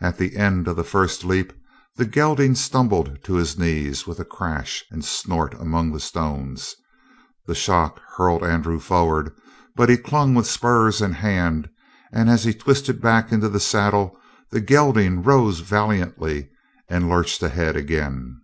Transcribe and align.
At 0.00 0.16
the 0.16 0.34
end 0.34 0.66
of 0.66 0.76
the 0.76 0.82
first 0.82 1.24
leap 1.24 1.52
the 1.96 2.06
gelding 2.06 2.54
stumbled 2.54 3.22
to 3.24 3.34
his 3.34 3.58
knees 3.58 4.06
with 4.06 4.18
a 4.18 4.24
crash 4.24 4.82
and 4.90 5.04
snort 5.04 5.52
among 5.60 5.92
the 5.92 6.00
stones. 6.00 6.74
The 7.46 7.54
shock 7.54 8.00
hurled 8.16 8.42
Andrew 8.42 8.78
forward, 8.80 9.30
but 9.76 9.90
he 9.90 9.98
clung 9.98 10.34
with 10.34 10.46
spurs 10.46 11.02
and 11.02 11.16
hand, 11.16 11.68
and 12.10 12.30
as 12.30 12.44
he 12.44 12.54
twisted 12.54 13.02
back 13.02 13.30
into 13.30 13.50
the 13.50 13.60
saddle 13.60 14.18
the 14.50 14.62
gelding 14.62 15.22
rose 15.22 15.60
valiantly 15.60 16.48
and 16.88 17.10
lurched 17.10 17.42
ahead 17.42 17.76
again. 17.76 18.40